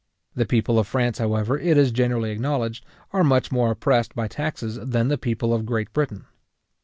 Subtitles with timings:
[0.33, 4.79] The people of France, however, it is generally acknowledged, are much more oppressed by taxes
[4.81, 6.25] than the people of Great Britain.